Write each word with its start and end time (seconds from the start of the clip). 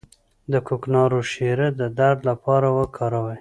د 0.51 0.53
کوکنارو 0.67 1.19
شیره 1.31 1.67
د 1.79 1.81
درد 1.99 2.19
لپاره 2.29 2.67
وکاروئ 2.77 3.29